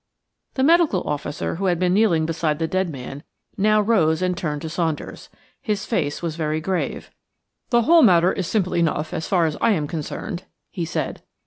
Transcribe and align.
The 0.55 0.63
medical 0.63 1.03
officer, 1.07 1.57
who 1.57 1.65
had 1.65 1.77
been 1.77 1.93
kneeling 1.93 2.25
beside 2.25 2.57
the 2.57 2.67
dead 2.67 2.89
man, 2.89 3.21
now 3.55 3.79
rose 3.79 4.23
and 4.23 4.35
turned 4.35 4.63
to 4.63 4.69
Saunders. 4.69 5.29
His 5.61 5.85
face 5.85 6.23
was 6.23 6.35
very 6.35 6.59
grave. 6.59 7.11
"The 7.69 7.83
whole 7.83 8.01
matter 8.01 8.33
is 8.33 8.47
simple 8.47 8.75
enough, 8.75 9.09
so 9.11 9.19
far 9.21 9.45
as 9.45 9.57
I 9.61 9.73
am 9.73 9.85
concerned," 9.87 10.45
he 10.71 10.85
said. 10.85 11.21